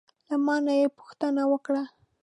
[0.27, 1.83] له ما نه یې پوښتنه وکړه: